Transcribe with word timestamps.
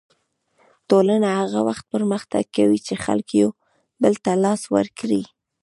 ټولنه 0.89 1.29
هغه 1.39 1.59
وخت 1.67 1.85
پرمختګ 1.93 2.43
کوي 2.57 2.79
چې 2.87 2.93
خلک 3.05 3.27
یو 3.41 3.49
بل 4.01 4.13
ته 4.23 4.31
لاس 4.43 4.61
ورکړي. 4.75 5.21